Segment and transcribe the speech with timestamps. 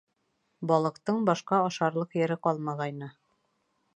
[0.71, 3.13] Балыҡтың башҡа ашарлыҡ ере ҡалмағайны.